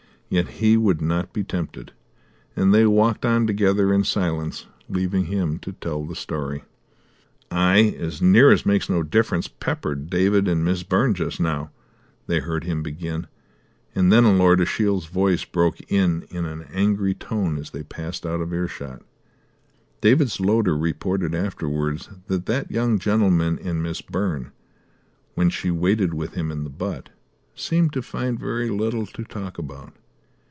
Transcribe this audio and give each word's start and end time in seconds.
Yet 0.33 0.47
he 0.63 0.77
would 0.77 1.01
not 1.01 1.33
be 1.33 1.43
tempted, 1.43 1.91
and 2.55 2.73
they 2.73 2.85
walked 2.85 3.25
on 3.25 3.45
together 3.45 3.91
in 3.93 4.05
silence, 4.05 4.65
leaving 4.87 5.25
him 5.25 5.59
to 5.59 5.73
tell 5.73 6.05
the 6.05 6.15
story. 6.15 6.63
"I 7.51 7.93
as 7.99 8.21
near 8.21 8.49
as 8.49 8.65
makes 8.65 8.89
no 8.89 9.03
difference 9.03 9.49
peppered 9.49 10.09
David 10.09 10.47
and 10.47 10.63
Miss 10.63 10.83
Byrne 10.83 11.13
just 11.13 11.41
now," 11.41 11.69
they 12.27 12.39
heard 12.39 12.63
him 12.63 12.81
begin, 12.81 13.27
and 13.93 14.09
then 14.09 14.37
Lord 14.37 14.61
Ashiel's 14.61 15.07
voice 15.07 15.43
broke 15.43 15.81
in 15.91 16.21
in 16.29 16.45
an 16.45 16.61
angry 16.71 17.13
tone 17.13 17.57
as 17.57 17.71
they 17.71 17.83
passed 17.83 18.25
out 18.25 18.39
of 18.39 18.53
earshot. 18.53 19.01
David's 19.99 20.39
loader 20.39 20.77
reported 20.77 21.35
afterwards 21.35 22.07
that 22.27 22.45
that 22.45 22.71
young 22.71 22.99
gentleman 22.99 23.59
and 23.59 23.83
Miss 23.83 23.99
Byrne, 24.01 24.53
when 25.35 25.49
she 25.49 25.71
waited 25.71 26.13
with 26.13 26.35
him 26.35 26.53
in 26.53 26.63
the 26.63 26.69
butt, 26.69 27.09
seemed 27.53 27.91
to 27.91 28.01
find 28.01 28.39
very 28.39 28.69
little 28.69 29.05
to 29.07 29.25
talk 29.25 29.57
about. 29.57 29.91